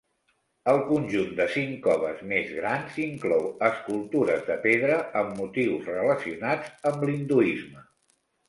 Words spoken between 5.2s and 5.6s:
amb